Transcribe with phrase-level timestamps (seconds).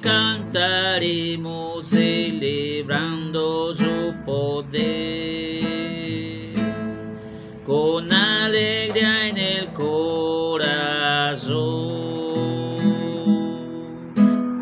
[0.00, 5.62] cantaremos celebrando su poder.
[7.66, 10.66] Con alegría en el corazón,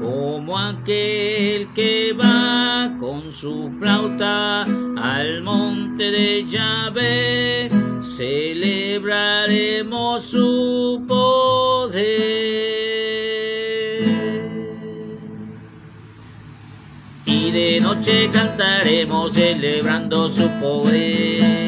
[0.00, 7.70] como aquel que va con su flauta al monte de Yahvé,
[8.02, 10.49] celebraremos su
[18.00, 21.60] noche cantaremos celebrando su poder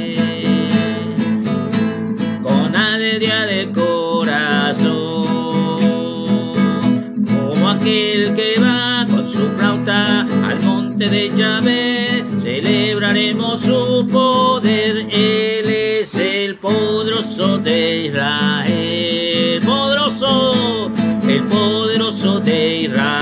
[3.19, 5.27] día de corazón,
[7.27, 15.69] como aquel que va con su flauta al monte de Yahvé, celebraremos su poder, Él
[15.69, 20.91] es el poderoso de Israel, poderoso,
[21.29, 23.22] el poderoso de Israel.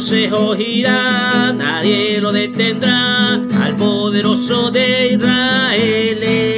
[0.00, 6.50] Se oirá, nadie lo detendrá, al poderoso de Israel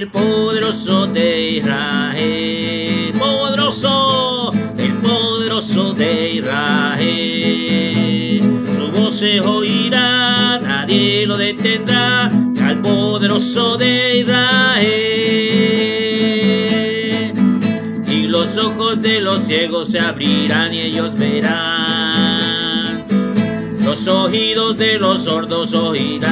[0.00, 7.00] el poderoso de Israel, poderoso, el poderoso de Israel.
[8.76, 14.80] Su voz se oirá, nadie lo detendrá, al poderoso de Israel.
[18.08, 21.89] Y los ojos de los ciegos se abrirán y ellos verán.
[23.90, 26.30] Los oídos de los sordos oirán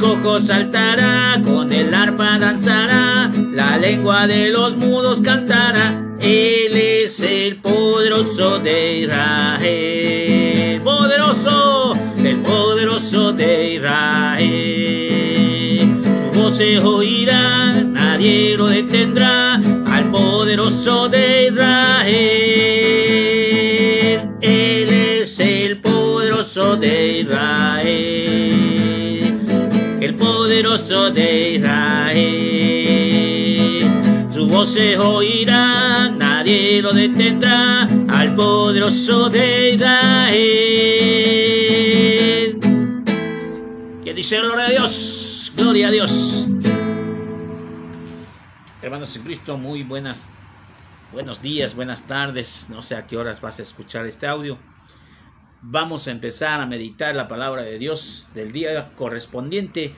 [0.00, 6.02] cojo saltará, con el arpa danzará, la lengua de los mudos cantará.
[6.18, 11.92] Él es el poderoso de Israel, poderoso,
[12.24, 14.40] el poderoso de Israel.
[16.32, 23.09] Su voz se oirá, nadie lo detendrá, al poderoso de Israel.
[26.50, 27.70] Poderoso de Israel
[30.18, 32.24] poderoso de Israel.
[34.32, 40.40] Su voz se oirá, nadie lo detendrá, al poderoso de Israel.
[44.02, 46.48] Que dice gloria a Dios, gloria a Dios.
[48.82, 50.26] Hermanos en Cristo, muy buenas,
[51.12, 52.66] buenos días, buenas tardes.
[52.70, 54.58] No sé a qué horas vas a escuchar este audio
[55.62, 59.94] vamos a empezar a meditar la palabra de Dios del día correspondiente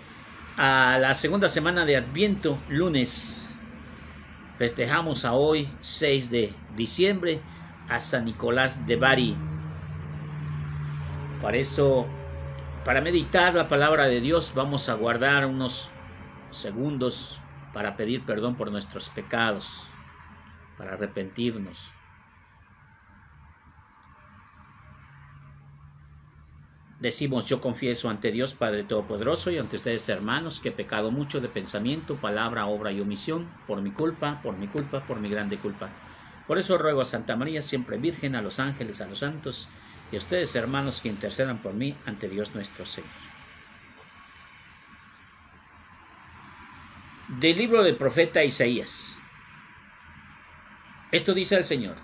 [0.56, 3.46] a la segunda semana de Adviento, lunes.
[4.58, 7.40] Festejamos a hoy, 6 de diciembre,
[7.88, 9.36] a San Nicolás de Bari.
[11.40, 12.06] Para eso,
[12.84, 15.90] para meditar la palabra de Dios, vamos a guardar unos
[16.50, 17.40] segundos
[17.72, 19.86] para pedir perdón por nuestros pecados,
[20.76, 21.92] para arrepentirnos.
[27.02, 31.40] Decimos, yo confieso ante Dios Padre Todopoderoso y ante ustedes hermanos que he pecado mucho
[31.40, 35.58] de pensamiento, palabra, obra y omisión, por mi culpa, por mi culpa, por mi grande
[35.58, 35.90] culpa.
[36.46, 39.68] Por eso ruego a Santa María, siempre Virgen, a los ángeles, a los santos
[40.12, 43.10] y a ustedes hermanos que intercedan por mí ante Dios nuestro Señor.
[47.40, 49.18] Del libro del profeta Isaías.
[51.10, 51.96] Esto dice el Señor.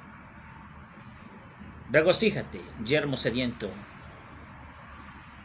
[1.92, 3.70] Regocíjate, yermo sediento,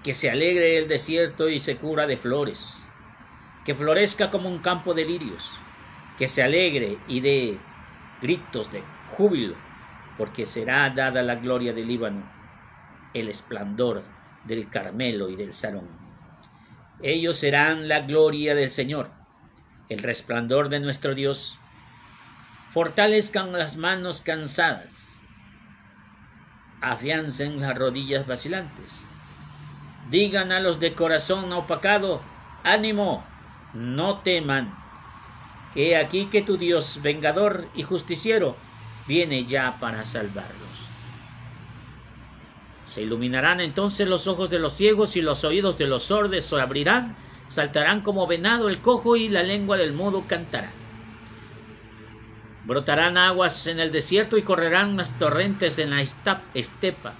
[0.03, 2.90] que se alegre el desierto y se cura de flores,
[3.66, 5.50] que florezca como un campo de lirios,
[6.18, 7.58] que se alegre y dé
[8.22, 9.56] gritos de júbilo,
[10.18, 12.30] porque será dada la gloria del Líbano,
[13.13, 14.03] el esplendor
[14.46, 15.88] del Carmelo y del Sarón.
[17.02, 19.12] Ellos serán la gloria del Señor,
[19.90, 21.58] el resplandor de nuestro Dios.
[22.74, 25.19] Fortalezcan las manos cansadas,
[26.81, 29.12] afiancen las rodillas vacilantes,
[30.09, 32.21] Digan a los de corazón opacado,
[32.63, 33.23] ánimo,
[33.73, 34.67] no teman.
[35.75, 38.55] He aquí que tu Dios, vengador y justiciero,
[39.07, 40.89] viene ya para salvarlos.
[42.85, 46.61] Se iluminarán entonces los ojos de los ciegos y los oídos de los sordos se
[46.61, 47.15] abrirán,
[47.50, 50.71] saltarán como venado el cojo y la lengua del mudo cantará.
[52.65, 57.13] Brotarán aguas en el desierto y correrán las torrentes en la estepa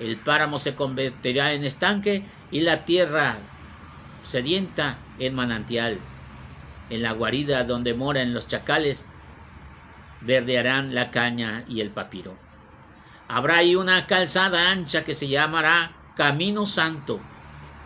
[0.00, 3.36] el páramo se convertirá en estanque y la tierra
[4.22, 5.98] sedienta en manantial.
[6.88, 9.06] En la guarida donde moran los chacales
[10.22, 12.36] verdearán la caña y el papiro.
[13.28, 17.20] Habrá ahí una calzada ancha que se llamará Camino Santo.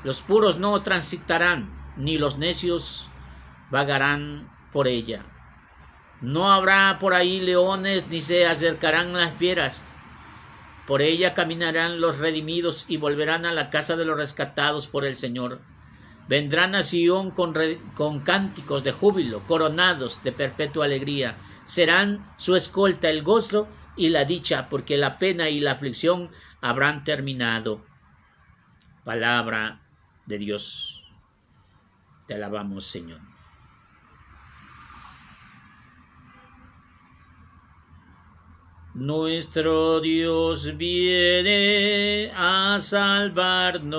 [0.03, 3.11] Los puros no transitarán, ni los necios
[3.71, 5.25] vagarán por ella.
[6.21, 9.94] No habrá por ahí leones ni se acercarán las fieras.
[10.87, 15.17] Por ella caminarán los redimidos y volverán a la casa de los rescatados por el
[15.17, 15.61] Señor.
[16.29, 17.55] Vendrán a Sion con,
[17.95, 21.37] con cánticos de júbilo, coronados de perpetua alegría.
[21.65, 27.05] Serán su escolta el gozo y la dicha, porque la pena y la aflicción habrán
[27.05, 27.85] terminado.
[29.05, 29.81] Palabra
[30.27, 31.07] de Dios.
[32.27, 33.34] Te alabamos, Señor.
[38.95, 43.91] Nuestro Dios viene a salvarnos.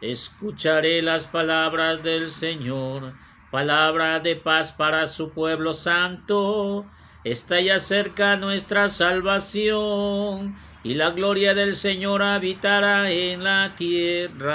[0.00, 3.14] Escucharé las palabras del Señor,
[3.50, 6.86] palabra de paz para su pueblo santo.
[7.24, 14.46] Está ya cerca nuestra salvación, y la gloria del Señor habitará en la tierra.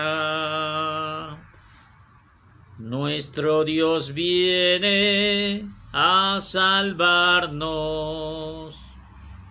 [2.78, 7.64] Nuestro Dios viene a salvarnos.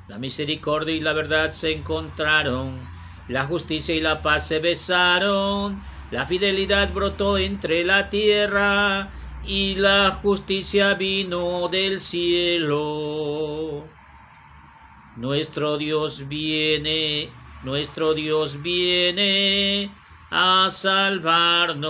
[0.09, 2.81] La misericordia y la verdad se encontraron,
[3.29, 5.81] la justicia y la paz se besaron,
[6.11, 9.13] la fidelidad brotó entre la tierra
[9.47, 13.87] y la justicia vino del cielo.
[15.17, 17.31] Nuestro Dios viene,
[17.63, 19.91] nuestro Dios viene
[20.33, 21.83] a salvarnos.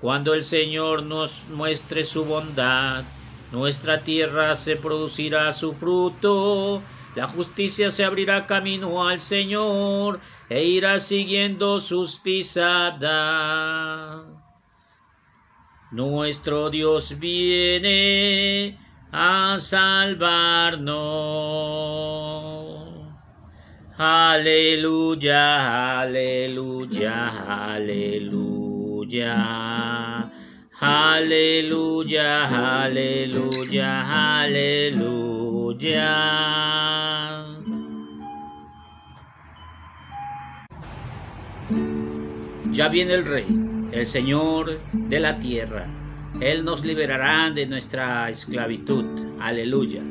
[0.00, 3.02] Cuando el Señor nos muestre su bondad,
[3.50, 6.80] nuestra tierra se producirá su fruto,
[7.16, 13.08] la justicia se abrirá camino al Señor e irá siguiendo sus pisadas.
[15.90, 18.78] Nuestro Dios viene
[19.10, 20.94] a salvarnos.
[23.96, 28.57] Aleluya, aleluya, aleluya.
[30.80, 36.08] Aleluya, aleluya, aleluya.
[42.70, 43.46] Ya viene el Rey,
[43.92, 45.86] el Señor de la tierra.
[46.40, 49.38] Él nos liberará de nuestra esclavitud.
[49.40, 50.02] Aleluya.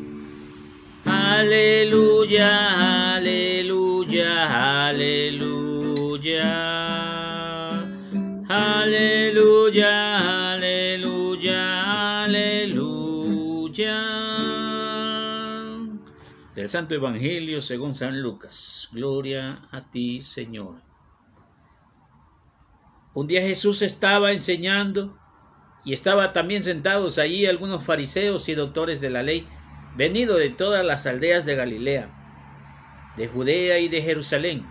[1.06, 7.06] Aleluya, aleluya, aleluya.
[8.57, 13.98] Aleluya, aleluya, aleluya.
[16.56, 18.89] Del Santo Evangelio según San Lucas.
[18.92, 20.81] Gloria a ti, Señor.
[23.13, 25.15] Un día Jesús estaba enseñando
[25.86, 29.48] y estaba también sentados allí algunos fariseos y doctores de la ley,
[29.95, 32.09] venidos de todas las aldeas de Galilea,
[33.18, 34.65] de Judea y de Jerusalén.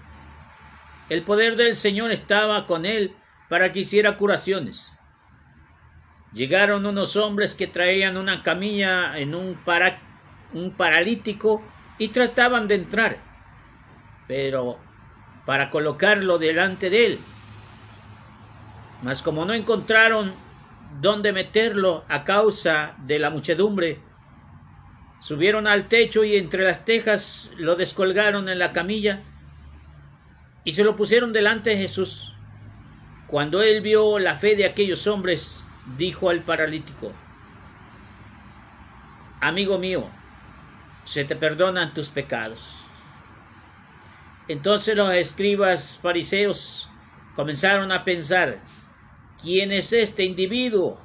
[1.08, 3.14] El poder del Señor estaba con él
[3.48, 4.92] para que hiciera curaciones.
[6.32, 9.58] Llegaron unos hombres que traían una camilla en un,
[10.52, 11.62] un paralítico
[11.98, 13.18] y trataban de entrar,
[14.26, 14.78] pero
[15.46, 17.18] para colocarlo delante de él.
[19.02, 20.34] Mas como no encontraron
[21.00, 24.00] dónde meterlo a causa de la muchedumbre,
[25.20, 29.22] subieron al techo y entre las tejas lo descolgaron en la camilla
[30.64, 32.35] y se lo pusieron delante de Jesús.
[33.26, 35.66] Cuando él vio la fe de aquellos hombres,
[35.96, 37.12] dijo al paralítico,
[39.40, 40.08] Amigo mío,
[41.04, 42.84] se te perdonan tus pecados.
[44.48, 46.88] Entonces los escribas fariseos
[47.34, 48.60] comenzaron a pensar,
[49.42, 51.00] ¿quién es este individuo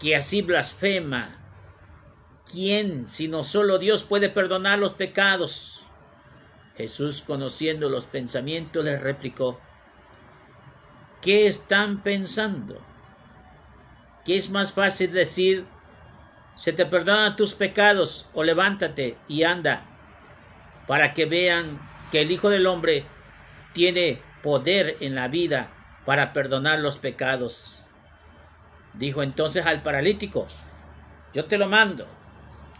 [0.00, 1.38] que así blasfema?
[2.50, 5.86] ¿Quién, sino solo Dios, puede perdonar los pecados?
[6.76, 9.60] Jesús, conociendo los pensamientos, les replicó,
[11.20, 12.80] ¿Qué están pensando?
[14.24, 15.66] ¿Qué es más fácil decir,
[16.54, 19.82] se te perdonan tus pecados o levántate y anda,
[20.86, 21.80] para que vean
[22.12, 23.04] que el Hijo del Hombre
[23.72, 25.70] tiene poder en la vida
[26.06, 27.82] para perdonar los pecados?
[28.94, 30.46] Dijo entonces al paralítico,
[31.34, 32.06] yo te lo mando,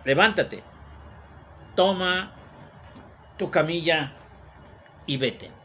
[0.04, 0.62] levántate,
[1.74, 2.34] toma
[3.36, 4.12] tu camilla
[5.06, 5.57] y vete.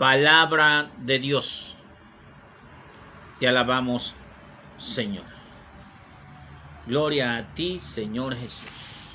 [0.00, 1.76] Palabra de Dios.
[3.38, 4.16] Te alabamos,
[4.78, 5.26] Señor.
[6.86, 9.14] Gloria a ti, Señor Jesús.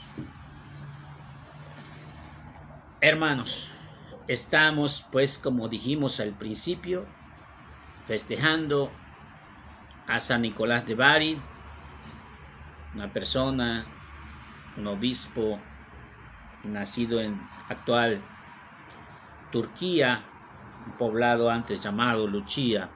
[3.01, 3.71] Hermanos,
[4.27, 7.07] estamos pues como dijimos al principio,
[8.05, 8.91] festejando
[10.05, 11.41] a San Nicolás de Bari,
[12.93, 13.87] una persona,
[14.77, 15.59] un obispo
[16.63, 18.21] nacido en actual
[19.51, 20.23] Turquía,
[20.91, 22.89] poblado antes llamado Luchía,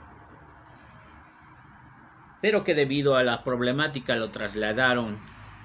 [2.42, 5.18] pero que debido a la problemática lo trasladaron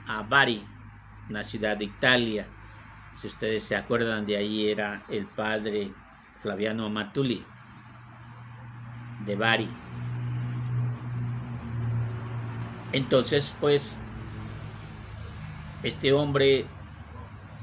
[0.07, 0.65] a Bari,
[1.29, 2.47] una ciudad de Italia.
[3.15, 5.93] Si ustedes se acuerdan, de ahí era el padre
[6.41, 7.45] Flaviano Matuli,
[9.25, 9.69] de Bari.
[12.93, 14.01] Entonces, pues,
[15.83, 16.67] este hombre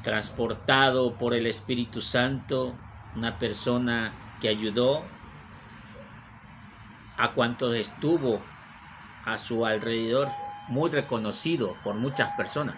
[0.04, 2.76] transportado por el Espíritu Santo,
[3.16, 5.06] una persona que ayudó
[7.18, 8.42] a cuanto estuvo
[9.26, 10.32] a su alrededor,
[10.68, 12.76] muy reconocido por muchas personas.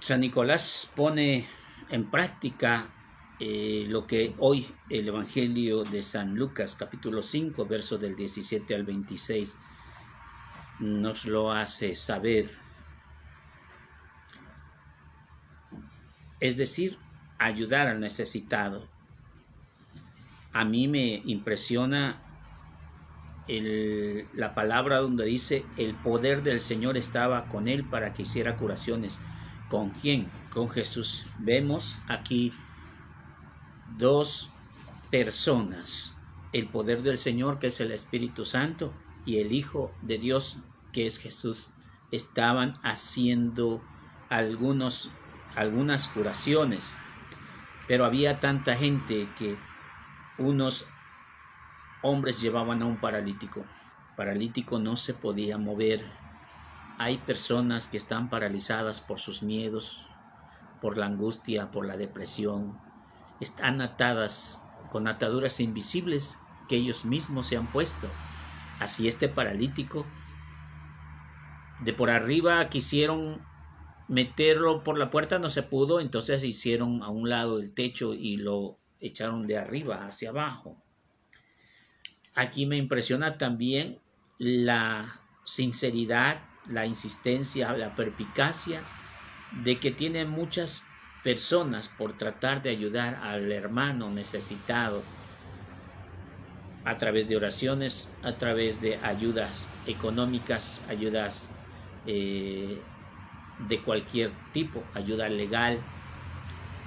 [0.00, 1.48] San Nicolás pone
[1.90, 2.86] en práctica
[3.40, 8.84] eh, lo que hoy el Evangelio de San Lucas capítulo 5 verso del 17 al
[8.84, 9.56] 26
[10.80, 12.50] nos lo hace saber.
[16.40, 16.98] Es decir,
[17.38, 18.88] ayudar al necesitado.
[20.52, 22.24] A mí me impresiona
[23.46, 29.20] la palabra donde dice el poder del Señor estaba con él para que hiciera curaciones.
[29.68, 30.30] ¿Con quién?
[30.50, 31.26] Con Jesús.
[31.38, 32.52] Vemos aquí
[33.96, 34.50] dos
[35.10, 36.16] personas.
[36.52, 40.56] El poder del Señor, que es el Espíritu Santo, y el Hijo de Dios,
[40.92, 41.70] que es Jesús,
[42.10, 43.82] estaban haciendo
[44.30, 45.12] algunos,
[45.54, 46.96] algunas curaciones.
[47.86, 49.67] Pero había tanta gente que
[50.38, 50.88] unos
[52.02, 53.64] hombres llevaban a un paralítico.
[54.16, 56.04] Paralítico no se podía mover.
[56.98, 60.08] Hay personas que están paralizadas por sus miedos,
[60.80, 62.78] por la angustia, por la depresión.
[63.40, 68.08] Están atadas con ataduras invisibles que ellos mismos se han puesto.
[68.80, 70.04] Así este paralítico,
[71.80, 73.40] de por arriba quisieron
[74.08, 78.36] meterlo por la puerta, no se pudo, entonces hicieron a un lado el techo y
[78.36, 80.76] lo echaron de arriba hacia abajo.
[82.34, 83.98] Aquí me impresiona también
[84.38, 88.84] la sinceridad, la insistencia, la perpicacia
[89.50, 90.86] de que tienen muchas
[91.22, 95.04] personas por tratar de ayudar al hermano necesitado
[96.84, 101.50] a través de oraciones, a través de ayudas económicas, ayudas
[102.04, 102.86] eh,
[103.58, 105.84] de cualquier tipo, ayuda legal,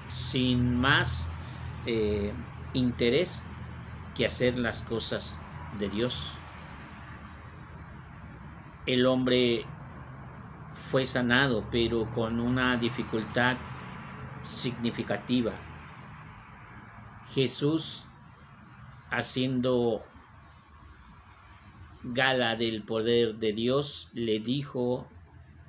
[0.07, 1.40] sin más
[1.85, 2.33] eh,
[2.73, 3.43] interés
[4.13, 5.39] que hacer las cosas
[5.71, 6.33] de Dios.
[8.85, 9.65] El hombre
[10.73, 13.57] fue sanado, pero con una dificultad
[14.41, 15.53] significativa.
[17.33, 18.09] Jesús,
[19.09, 20.03] haciendo
[22.03, 25.07] gala del poder de Dios, le dijo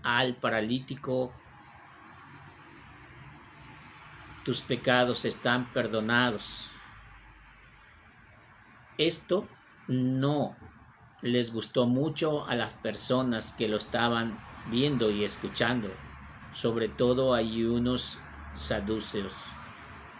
[0.02, 1.42] al paralítico,
[4.45, 6.73] tus pecados están perdonados.
[8.99, 9.49] Esto
[9.89, 10.57] no
[11.23, 14.39] les gustó mucho a las personas que lo estaban
[14.71, 15.91] viendo y escuchando.
[16.53, 18.21] Sobre todo hay unos
[18.55, 19.35] saduceos,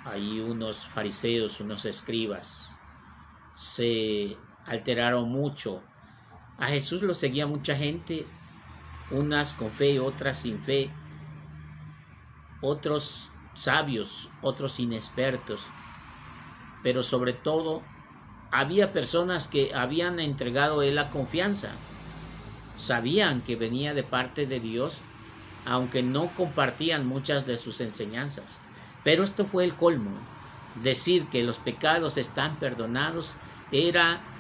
[0.05, 2.71] hay unos fariseos, unos escribas.
[3.53, 5.83] Se alteraron mucho.
[6.59, 8.27] A Jesús lo seguía mucha gente,
[9.11, 10.91] unas con fe, otras sin fe,
[12.61, 15.79] otros sabios, otros inexpertos,
[16.81, 17.93] pero sobre todo
[18.51, 21.89] había personas que habían entregado él la confianza,
[22.75, 25.11] sabían que venía de parte de Dios,
[25.65, 28.67] aunque no compartían muchas de sus enseñanzas.
[29.03, 30.31] Pero esto fue el colmo.
[30.75, 33.41] Decir que los pecados están perdonados
[33.71, 34.35] era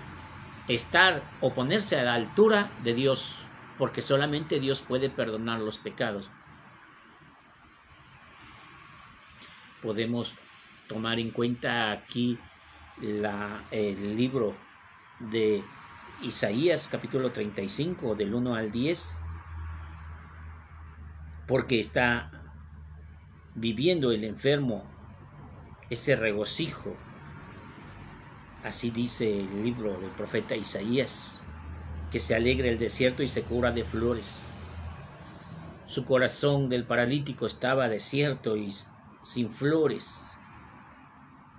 [0.66, 6.36] estar o ponerse a la altura de Dios, porque solamente Dios puede perdonar los pecados.
[9.82, 10.36] Podemos
[10.88, 12.38] tomar en cuenta aquí
[13.00, 14.54] el libro
[15.18, 15.62] de
[16.22, 19.18] Isaías capítulo 35 del 1 al 10
[21.48, 22.30] porque está
[23.54, 24.84] viviendo el enfermo
[25.90, 26.94] ese regocijo.
[28.64, 31.44] Así dice el libro del profeta Isaías
[32.12, 34.46] que se alegre el desierto y se cura de flores.
[35.86, 38.72] Su corazón del paralítico estaba desierto y
[39.22, 40.24] sin flores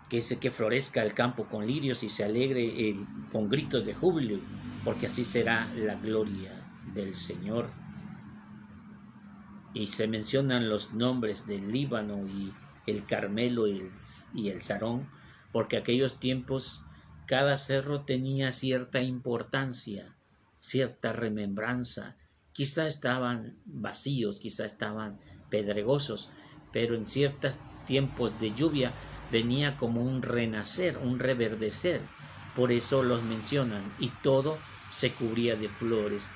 [0.09, 2.95] que, se, que florezca el campo con lirios y se alegre
[3.31, 4.39] con gritos de júbilo,
[4.83, 6.51] porque así será la gloria
[6.93, 7.69] del Señor.
[9.73, 12.53] Y se mencionan los nombres del Líbano y
[12.85, 13.91] el Carmelo y el,
[14.35, 15.09] y el Sarón,
[15.51, 16.83] porque aquellos tiempos
[17.25, 20.15] cada cerro tenía cierta importancia,
[20.59, 22.17] cierta remembranza.
[22.51, 26.29] Quizá estaban vacíos, quizá estaban pedregosos,
[26.73, 28.95] pero en ciertos tiempos de lluvia
[29.29, 32.01] venía como un renacer, un reverdecer.
[32.55, 36.33] Por eso los mencionan y todo se cubría de flores,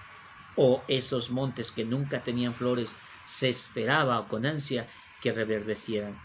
[0.56, 4.88] o esos montes que nunca tenían flores se esperaba con ansia
[5.22, 6.16] que reverdecieran.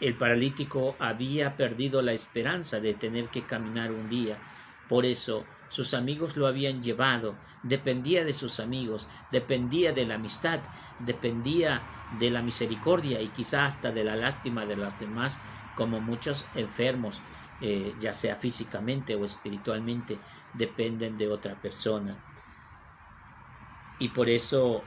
[0.00, 4.40] El paralítico había perdido la esperanza de tener que caminar un día,
[4.88, 10.60] por eso sus amigos lo habían llevado, dependía de sus amigos, dependía de la amistad,
[11.00, 11.82] dependía
[12.18, 15.38] de la misericordia y quizá hasta de la lástima de los demás,
[15.74, 17.20] como muchos enfermos,
[17.60, 20.18] eh, ya sea físicamente o espiritualmente,
[20.52, 22.16] dependen de otra persona.
[23.98, 24.82] Y por eso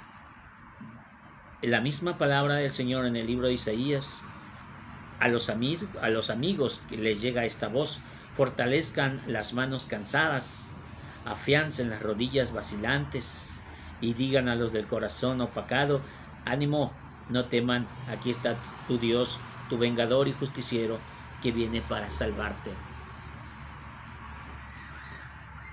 [1.62, 4.22] la misma palabra del Señor en el libro de Isaías,
[5.20, 8.00] a los, amigos, a los amigos que les llega esta voz,
[8.38, 10.79] fortalezcan las manos cansadas,
[11.24, 13.67] afiancen las rodillas vacilantes
[14.00, 16.06] y digan a los del corazón opacado,
[16.46, 21.06] ánimo, no teman, aquí está tu Dios, tu vengador y justiciero,
[21.39, 22.86] que viene para salvarte.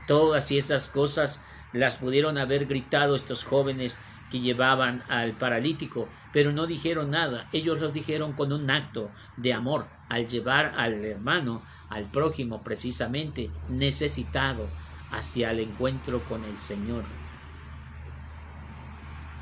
[0.06, 6.52] Todas y esas cosas las pudieron haber gritado estos jóvenes que llevaban al paralítico, pero
[6.52, 7.48] no dijeron nada.
[7.52, 13.52] Ellos los dijeron con un acto de amor al llevar al hermano, al prójimo precisamente
[13.68, 14.74] necesitado
[15.08, 17.16] hacia el encuentro con el Señor.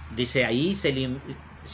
[0.09, 0.91] Dice ahí se,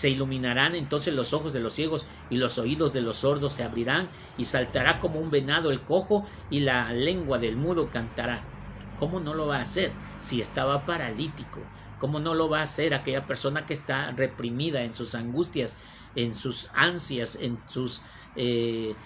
[0.09, 4.11] iluminarán entonces los ojos de los ciegos y los oídos de los sordos se abrirán
[4.37, 8.53] y saltará como un venado el cojo y la lengua del mudo cantará.
[8.95, 11.73] ¿Cómo no lo va a hacer si estaba paralítico?
[11.97, 15.77] ¿Cómo no lo va a hacer aquella persona que está reprimida en sus angustias,
[16.15, 18.99] en sus ansias, en sus eh,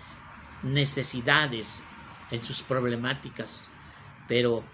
[0.62, 1.92] necesidades,
[2.30, 3.76] en sus problemáticas?
[4.26, 4.68] Pero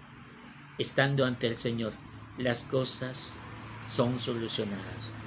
[0.77, 1.95] estando ante el Señor,
[2.37, 3.47] las cosas
[3.85, 5.17] son solucionadas.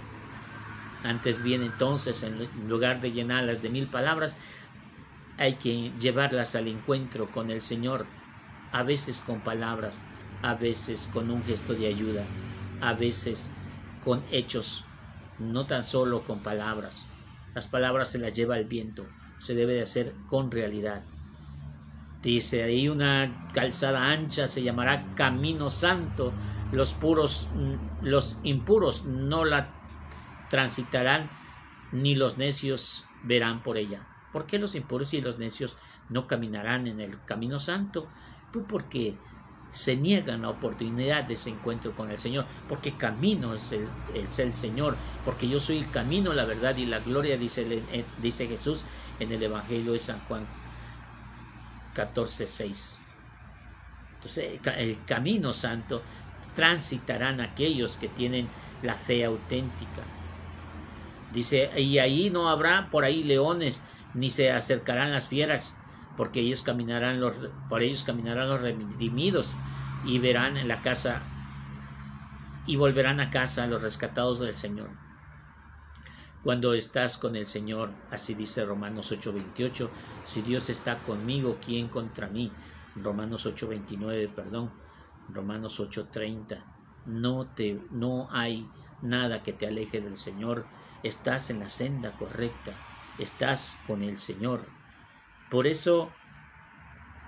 [1.02, 4.36] Antes bien, entonces, en lugar de llenarlas de mil palabras,
[5.36, 8.08] hay que llevarlas al encuentro con el Señor,
[8.70, 10.06] a veces con palabras,
[10.40, 12.32] a veces con un gesto de ayuda,
[12.78, 13.52] a veces
[13.98, 14.94] con hechos,
[15.38, 17.10] no tan solo con palabras.
[17.54, 21.02] Las palabras se las lleva el viento, se debe de hacer con realidad.
[22.22, 26.32] Dice ahí una calzada ancha se llamará Camino Santo.
[26.70, 27.48] Los puros,
[28.00, 29.68] los impuros no la
[30.48, 31.28] transitarán,
[31.90, 34.06] ni los necios verán por ella.
[34.32, 35.76] ¿Por qué los impuros y los necios
[36.08, 38.06] no caminarán en el camino santo?
[38.52, 39.16] Pues porque
[39.72, 44.28] se niegan la oportunidad de ese encuentro con el Señor, porque camino es el, el
[44.54, 48.86] Señor, porque yo soy el camino, la verdad y la gloria, dice, eh, dice Jesús
[49.18, 50.54] en el Evangelio de San Juan
[51.92, 53.06] 14.6.
[54.20, 56.04] Entonces, el camino santo
[56.52, 60.16] transitarán aquellos que tienen la fe auténtica.
[61.28, 65.81] Dice, y ahí no habrá por ahí leones, ni se acercarán las fieras,
[66.16, 67.36] porque ellos caminarán los,
[67.68, 69.56] por ellos caminarán los redimidos
[70.02, 71.22] y verán en la casa
[72.64, 74.90] y volverán a casa los rescatados del Señor.
[76.42, 79.90] Cuando estás con el Señor, así dice Romanos 8:28,
[80.24, 82.50] si Dios está conmigo, ¿quién contra mí?
[82.96, 84.70] Romanos 8:29, perdón,
[85.28, 86.64] Romanos 8:30.
[87.04, 88.66] No te no hay
[89.00, 90.66] nada que te aleje del Señor
[91.02, 92.72] estás en la senda correcta,
[93.18, 94.81] estás con el Señor.
[95.52, 96.10] Por eso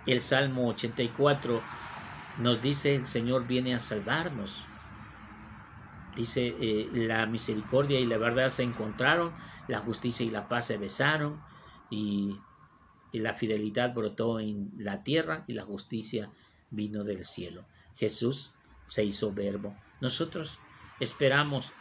[0.06, 1.62] el Salmo 84
[2.38, 4.64] nos dice, el Señor viene a salvarnos.
[6.16, 9.34] Dice, eh, la misericordia y la verdad se encontraron,
[9.68, 11.42] la justicia y la paz se besaron,
[11.90, 12.40] y,
[13.12, 16.32] la fidelidad brotó en la tierra y la justicia
[16.70, 17.66] vino del cielo.
[17.94, 18.54] Jesús
[18.86, 19.76] se hizo verbo.
[20.00, 20.58] Nosotros
[20.98, 21.72] esperamos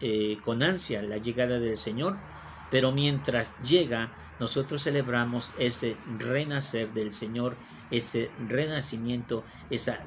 [0.00, 2.18] eh, con ansia la llegada del Señor,
[2.70, 7.56] pero mientras llega, nosotros celebramos ese renacer del Señor,
[7.90, 10.00] ese renacimiento, esa,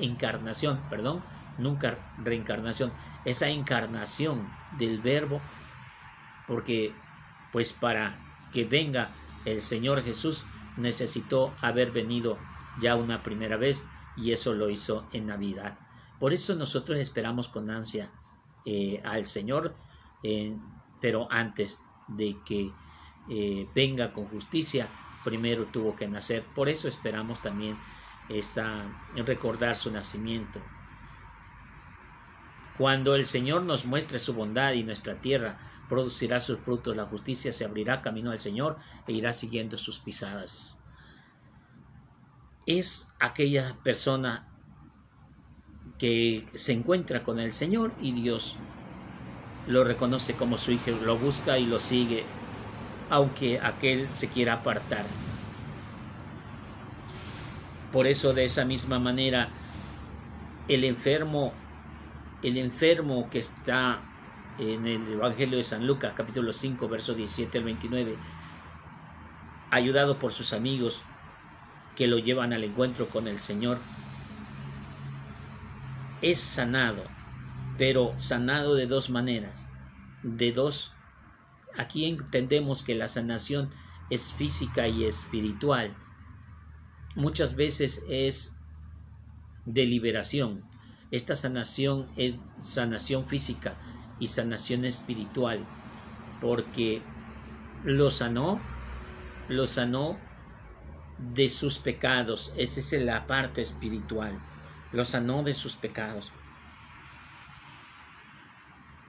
[0.00, 1.22] encarnación, perdón,
[1.58, 2.92] nunca reencarnación,
[3.26, 5.42] esa encarnación del verbo,
[6.46, 6.94] porque
[7.52, 8.18] pues para
[8.52, 9.10] que venga
[9.44, 10.46] el Señor Jesús
[10.78, 12.38] necesitó haber venido
[12.80, 13.84] ya una primera vez
[14.16, 15.78] y eso lo hizo en Navidad.
[16.18, 18.10] Por eso nosotros esperamos con ansia
[18.64, 19.74] eh, al Señor,
[20.22, 20.56] eh,
[21.00, 21.82] pero antes
[22.16, 22.72] de que
[23.28, 24.88] eh, venga con justicia,
[25.24, 26.44] primero tuvo que nacer.
[26.54, 27.76] Por eso esperamos también
[28.28, 30.60] esa, recordar su nacimiento.
[32.78, 37.52] Cuando el Señor nos muestre su bondad y nuestra tierra producirá sus frutos, la justicia
[37.52, 40.78] se abrirá camino al Señor e irá siguiendo sus pisadas.
[42.66, 44.48] Es aquella persona
[45.98, 48.58] que se encuentra con el Señor y Dios
[49.68, 52.24] lo reconoce como su hijo, lo busca y lo sigue,
[53.10, 55.06] aunque aquel se quiera apartar.
[57.92, 59.48] Por eso de esa misma manera
[60.68, 61.52] el enfermo
[62.42, 64.02] el enfermo que está
[64.58, 68.16] en el Evangelio de San Lucas, capítulo 5, verso 17 al 29,
[69.70, 71.02] ayudado por sus amigos
[71.94, 73.78] que lo llevan al encuentro con el Señor,
[76.20, 77.04] es sanado,
[77.78, 79.70] pero sanado de dos maneras,
[80.22, 80.94] de dos.
[81.76, 83.70] Aquí entendemos que la sanación
[84.10, 85.96] es física y espiritual.
[87.14, 88.58] Muchas veces es
[89.64, 90.62] de liberación.
[91.10, 93.76] Esta sanación es sanación física
[94.18, 95.64] y sanación espiritual,
[96.40, 97.02] porque
[97.84, 98.60] lo sanó,
[99.48, 100.18] lo sanó
[101.18, 102.52] de sus pecados.
[102.56, 104.38] Esa es la parte espiritual.
[104.92, 106.32] Lo sanó de sus pecados.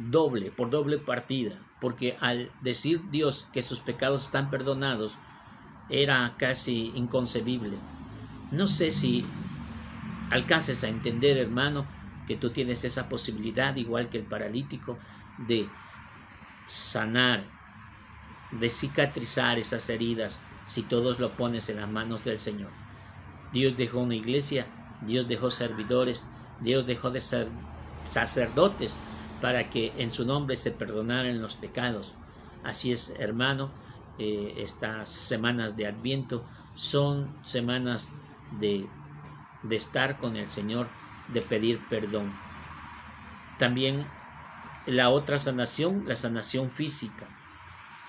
[0.06, 5.22] Doble, por doble partida, porque al decir Dios que sus pecados están perdonados,
[5.88, 7.78] era casi inconcebible.
[8.50, 9.38] No sé si
[10.30, 11.90] alcances a entender, hermano,
[12.26, 15.00] que tú tienes esa posibilidad, igual que el paralítico,
[15.38, 15.80] de
[16.66, 17.58] sanar,
[18.50, 22.72] de cicatrizar esas heridas, si todos lo pones en las manos del Señor.
[23.52, 27.52] Dios dejó una iglesia, Dios dejó servidores, Dios dejó de ser
[28.08, 29.02] sacerdotes
[29.44, 32.16] para que en su nombre se perdonaran los pecados.
[32.64, 33.74] Así es, hermano,
[34.18, 38.14] eh, estas semanas de Adviento son semanas
[38.60, 38.88] de
[39.64, 40.88] de estar con el Señor,
[41.28, 42.34] de pedir perdón.
[43.60, 44.06] También
[44.86, 47.28] la otra sanación, la sanación física,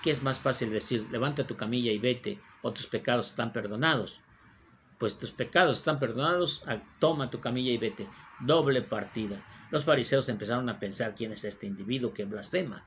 [0.03, 4.21] que es más fácil decir, levanta tu camilla y vete, o tus pecados están perdonados.
[5.05, 8.07] Pues tus pecados están perdonados, ah, toma tu camilla y vete.
[8.39, 9.39] Doble partida.
[9.69, 12.83] Los fariseos empezaron a pensar quién es este individuo que blasfema.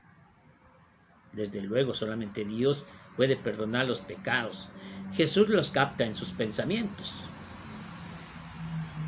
[1.31, 4.67] Desde luego, solamente Dios puede perdonar los pecados.
[5.13, 7.23] Jesús los capta en sus pensamientos.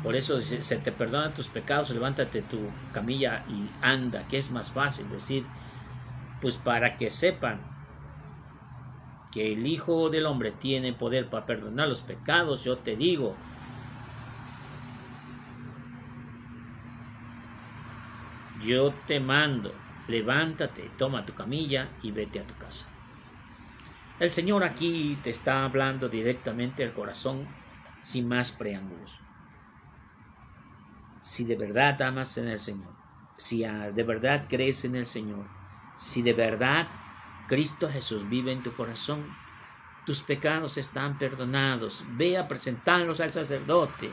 [0.02, 2.60] Por eso se te perdonan tus pecados, levántate tu
[2.94, 5.44] camilla y anda, que es más fácil decir,
[6.40, 7.60] pues para que sepan
[9.32, 13.38] que el Hijo del Hombre tiene poder para perdonar los pecados, yo te digo,
[18.60, 19.74] yo te mando,
[20.06, 22.86] levántate, toma tu camilla y vete a tu casa.
[24.20, 27.48] El Señor aquí te está hablando directamente al corazón
[28.00, 29.22] sin más preámbulos
[31.22, 32.94] si de verdad amas en el Señor,
[33.36, 35.48] si de verdad crees en el Señor,
[35.96, 37.01] si de verdad
[37.46, 39.36] Cristo Jesús vive en tu corazón,
[40.06, 42.04] tus pecados están perdonados.
[42.10, 44.10] Ve a presentarlos al sacerdote.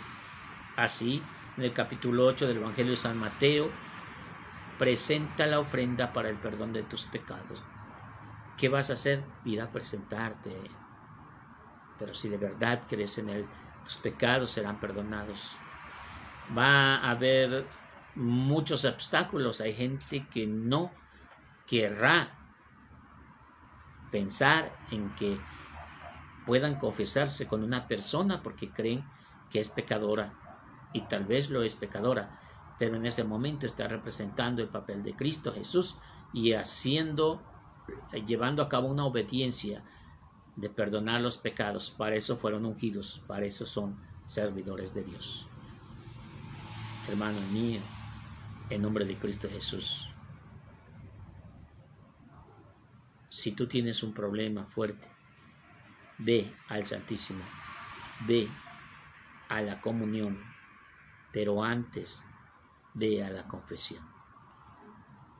[0.75, 1.23] Así,
[1.57, 3.71] en el capítulo 8 del Evangelio de San Mateo,
[4.77, 7.63] presenta la ofrenda para el perdón de tus pecados.
[8.57, 9.23] ¿Qué vas a hacer?
[9.45, 10.55] Ir a presentarte.
[11.97, 13.45] Pero si de verdad crees en Él,
[13.83, 15.57] tus pecados serán perdonados
[16.57, 17.65] va a haber
[18.15, 19.61] muchos obstáculos.
[19.61, 20.91] Hay gente que no
[21.67, 22.38] querrá
[24.11, 25.37] pensar en que
[26.45, 29.03] puedan confesarse con una persona porque creen
[29.49, 30.33] que es pecadora
[30.93, 32.39] y tal vez lo es pecadora,
[32.77, 35.97] pero en este momento está representando el papel de Cristo Jesús
[36.33, 37.41] y haciendo,
[38.25, 39.83] llevando a cabo una obediencia
[40.55, 41.91] de perdonar los pecados.
[41.91, 45.49] Para eso fueron ungidos, para eso son servidores de Dios
[47.09, 47.81] hermano mío,
[48.69, 50.18] en nombre de Cristo Jesús.
[53.29, 55.07] Si tú tienes un problema fuerte,
[56.17, 57.43] ve al Santísimo,
[58.27, 58.47] ve
[59.49, 60.37] a la comunión,
[61.31, 62.23] pero antes
[62.95, 64.03] ve a la confesión.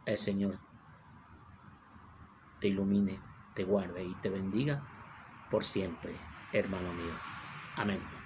[0.06, 0.60] El Señor
[2.60, 3.20] te ilumine,
[3.56, 4.84] te guarde y te bendiga
[5.50, 6.16] por siempre,
[6.54, 7.16] hermano mío.
[7.76, 8.19] Amén.